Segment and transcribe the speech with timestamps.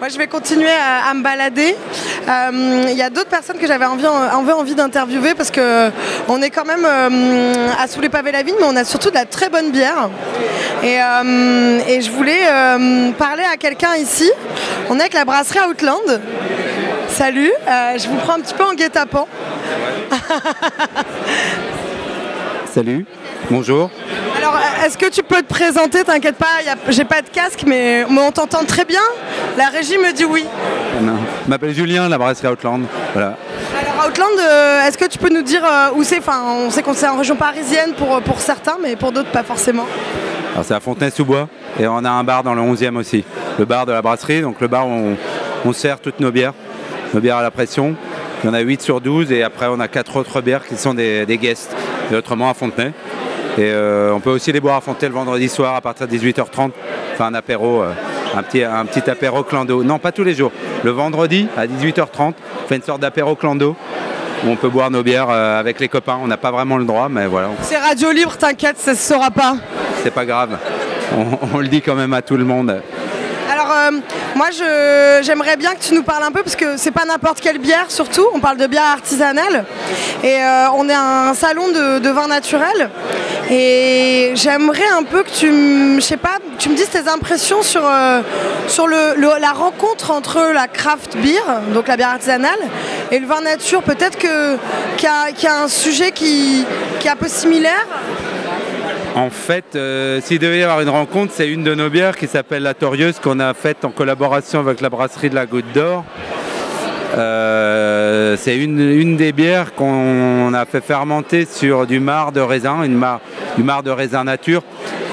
[0.00, 1.76] Moi, je vais continuer à, me balader.
[2.26, 5.90] Euh, Il y a d'autres personnes que j'avais envie, envie, d'interviewer parce que
[6.26, 9.14] on est quand même euh, à sous les pavés la mais on a surtout de
[9.16, 10.08] la très bonne bière.
[10.82, 12.46] Et, euh, et je voulais
[13.18, 14.32] parler à quelqu'un ici.
[14.88, 16.22] On est avec la brasserie Outland.
[17.08, 19.28] Salut, je vous prends un petit peu en guet-apens.
[22.72, 23.04] Salut,
[23.50, 23.90] bonjour.
[24.82, 26.04] Est-ce que tu peux te présenter?
[26.04, 26.46] T'inquiète pas,
[26.88, 29.00] j'ai pas de casque, mais, on t'entend très bien.
[29.58, 30.46] La régie me dit oui.
[30.98, 32.82] Je m'appelle Julien, la brasserie Outland.
[33.12, 33.36] Voilà.
[33.78, 36.18] Alors, Outland, euh, est-ce que tu peux nous dire euh, où c'est?
[36.18, 39.42] Enfin, on sait qu'on est en région parisienne pour, pour certains, mais pour d'autres, pas
[39.42, 39.86] forcément.
[40.54, 43.22] Alors, c'est à Fontenay-sous-Bois et on a un bar dans le 11e aussi.
[43.58, 45.14] Le bar de la brasserie, donc le bar où
[45.66, 46.54] on, sert toutes nos bières,
[47.12, 47.96] nos bières à la pression.
[48.42, 50.76] Il y en a 8 sur 12 et après on a 4 autres bières qui
[50.78, 51.76] sont des, des guests,
[52.10, 52.92] et autrement à Fontenay.
[53.60, 56.16] Et euh, on peut aussi les boire à Fontaine le vendredi soir à partir de
[56.16, 56.70] 18h30.
[57.12, 57.92] Enfin un apéro, euh,
[58.34, 59.84] un, petit, un petit apéro clando.
[59.84, 60.50] Non, pas tous les jours.
[60.82, 62.32] Le vendredi à 18h30,
[62.64, 63.76] on fait une sorte d'apéro clando
[64.46, 66.18] où on peut boire nos bières euh, avec les copains.
[66.22, 67.50] On n'a pas vraiment le droit, mais voilà.
[67.60, 69.56] C'est radio libre, t'inquiète, ça se saura pas.
[70.02, 70.56] C'est pas grave.
[71.52, 72.80] on, le dit quand même à tout le monde.
[73.70, 73.90] Euh,
[74.34, 74.48] moi,
[75.22, 77.86] j'aimerais bien que tu nous parles un peu, parce que c'est pas n'importe quelle bière,
[77.88, 78.26] surtout.
[78.34, 79.64] On parle de bière artisanale.
[80.22, 82.90] Et euh, on est un salon de, vin naturel.
[83.52, 85.46] Et j'aimerais un peu que tu,
[86.58, 88.20] tu me dises tes impressions sur, euh,
[88.68, 91.42] sur le, la rencontre entre la craft beer,
[91.74, 92.60] donc la bière artisanale,
[93.10, 93.82] et le vin nature.
[93.82, 96.64] Peut-être qu'il y, y, a un sujet qui,
[97.00, 97.86] qui est un peu similaire.
[99.16, 102.28] En fait, euh, s'il devait y avoir une rencontre, c'est une de nos bières qui
[102.28, 106.04] s'appelle la Torieuse qu'on a faite en collaboration avec la brasserie de la Goutte d'Or.
[107.16, 113.02] Euh, c'est une, des bières qu'on a fait fermenter sur du marc de raisin, une
[113.56, 114.62] du marc de raisin nature,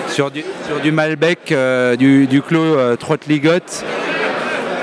[0.09, 3.51] sur du, Malbec, euh, du, du, clos Trottligot.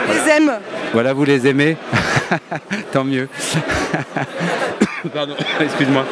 [0.09, 0.53] les aime.
[0.93, 1.77] Voilà, vous les aimez.
[2.93, 3.29] Tant mieux.
[5.15, 6.05] Pardon, excuse-moi.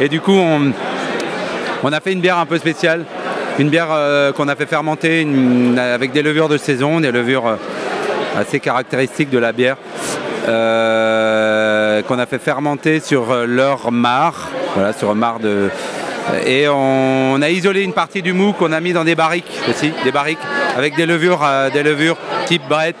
[0.00, 0.72] Et du coup, on,
[1.82, 3.04] on a fait une bière un peu spéciale,
[3.58, 5.26] une bière euh, qu'on a fait fermenter
[5.76, 7.56] avec des levures de saison, des levures euh,
[8.36, 9.87] assez caractéristiques de la bière, euh,
[12.06, 15.70] qu'on a fait fermenter sur leur mar, voilà, sur marc de.
[16.46, 19.92] Et on a isolé une partie du mou qu'on a mis dans des barriques aussi,
[20.04, 20.38] des barriques
[20.76, 21.40] avec des levures,
[21.72, 22.96] des levures type Brett,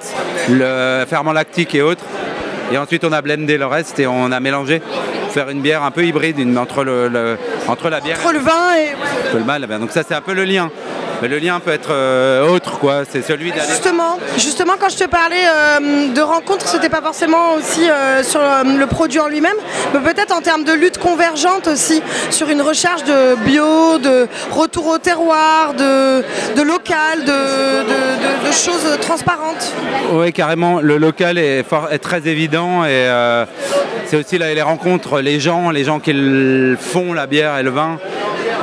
[0.48, 2.04] le ferment lactique et autres.
[2.72, 4.82] Et ensuite on a blendé le reste et on a mélangé
[5.28, 8.18] faire une bière un peu hybride entre, le, entre la bière.
[8.18, 9.36] Entre le vin et.
[9.36, 10.70] le mal, donc ça c'est un peu le lien.
[11.20, 13.02] Mais le lien peut être euh, autre, quoi.
[13.10, 13.68] C'est celui d'aller.
[13.68, 18.40] Justement, justement, quand je te parlais euh, de rencontres, c'était pas forcément aussi euh, sur
[18.40, 19.56] le produit en lui-même,
[19.92, 24.86] mais peut-être en termes de lutte convergente aussi, sur une recherche de bio, de retour
[24.86, 26.22] au terroir, de,
[26.56, 29.72] de local, de, choses transparentes.
[30.12, 30.80] Oui, carrément.
[30.80, 33.06] Le local est, est très évident et
[34.06, 36.14] c'est aussi là, les rencontres, les gens, les gens qui
[36.80, 37.98] font la bière et le vin,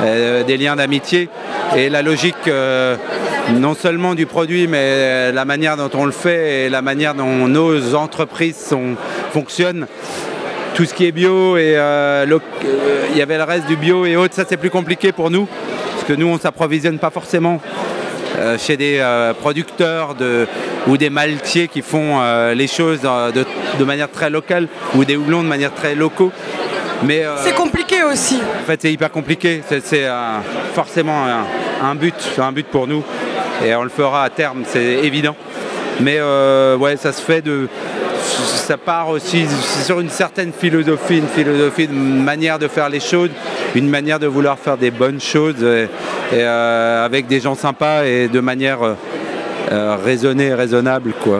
[0.02, 1.28] euh, des liens d'amitié.
[1.74, 2.96] Et la logique, euh,
[3.54, 7.48] non seulement du produit, mais la manière dont on le fait et la manière dont
[7.48, 8.74] nos entreprises
[9.32, 9.86] fonctionnent.
[10.74, 12.26] Tout ce qui est bio et euh,
[13.12, 15.48] il y avait le reste du bio et autres, ça c'est plus compliqué pour nous,
[15.92, 17.60] parce que nous on ne s'approvisionne pas forcément
[18.38, 20.14] euh, chez des euh, producteurs
[20.86, 25.42] ou des maltiers qui font euh, les choses de, manière très locale ou des houblons
[25.42, 26.32] de manière très locaux.
[27.04, 28.38] Mais c'est compliqué aussi.
[28.62, 29.62] En fait, c'est hyper compliqué.
[29.68, 30.06] C'est
[30.74, 31.24] forcément
[31.82, 33.02] un, but, un but pour nous,
[33.64, 35.36] et on le fera à terme, c'est évident.
[36.00, 36.18] Mais
[36.78, 37.68] ouais, ça se fait de,
[38.66, 39.46] ça part aussi
[39.84, 43.30] sur une certaine philosophie, une philosophie, une manière de faire les choses,
[43.74, 45.88] une manière de vouloir faire des bonnes choses et,
[46.32, 48.94] euh, avec des gens sympas et de manière euh,
[49.70, 51.12] euh, raisonnée et raisonnable.
[51.22, 51.38] Quoi.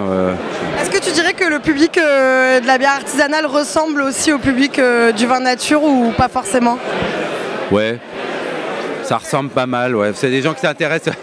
[1.66, 4.80] Public de la bière artisanale ressemble aussi au public
[5.16, 6.78] du vin nature ou pas forcément?
[7.72, 7.98] Ouais,
[9.02, 9.96] ça ressemble pas mal.
[9.96, 10.12] Ouais.
[10.14, 11.14] C'est des gens qui s'intéressent.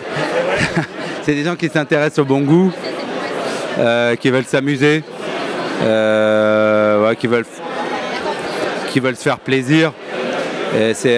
[1.24, 2.72] C'est des gens qui s'intéressent au bon goût,
[4.20, 5.02] qui veulent s'amuser,
[5.80, 7.46] qui veulent
[8.90, 9.94] qui veulent se faire plaisir.
[10.78, 11.18] Et c'est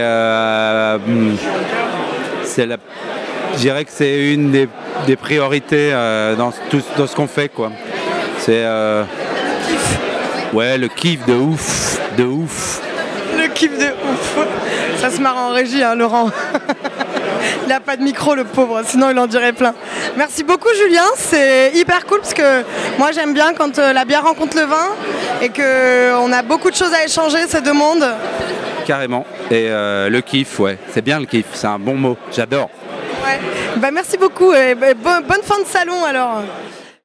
[3.56, 7.50] je dirais que c'est une des, priorités euh, dans, tout, ce qu'on fait.
[7.50, 7.72] quoi.
[8.46, 8.64] C'est.
[8.64, 9.04] Euh,
[10.54, 12.00] ouais, le kiff de ouf.
[12.16, 12.80] De ouf.
[13.36, 14.38] Le kiff de ouf.
[15.00, 16.30] Ça se marre en régie, hein, Laurent.
[17.64, 19.74] il n'a pas de micro, le pauvre, sinon il en dirait plein.
[20.16, 21.06] Merci beaucoup, Julien.
[21.16, 22.62] C'est hyper cool parce que
[23.00, 24.90] moi j'aime bien quand euh, la bière rencontre le vin
[25.42, 28.06] et qu'on a beaucoup de choses à échanger, ces deux mondes.
[28.86, 29.26] Carrément.
[29.50, 32.70] Et euh, le kiff, ouais, c'est bien le kiff, c'est un bon mot, j'adore.
[33.26, 33.40] Ouais.
[33.78, 36.44] Bah, merci beaucoup et bonne fin de salon alors.